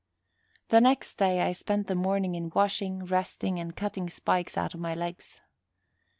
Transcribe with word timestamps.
The 0.69 0.81
next 0.81 1.17
day, 1.17 1.41
I 1.41 1.51
spent 1.51 1.85
the 1.85 1.93
morning 1.93 2.33
in 2.33 2.49
washing, 2.55 3.05
resting, 3.05 3.59
and 3.59 3.75
cutting 3.75 4.09
spikes 4.09 4.57
out 4.57 4.73
of 4.73 4.79
my 4.79 4.95
legs. 4.95 5.41